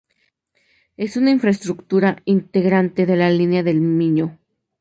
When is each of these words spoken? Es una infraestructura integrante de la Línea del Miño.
Es 0.97 1.15
una 1.15 1.29
infraestructura 1.29 2.23
integrante 2.25 3.05
de 3.05 3.15
la 3.17 3.29
Línea 3.29 3.61
del 3.61 3.81
Miño. 3.81 4.35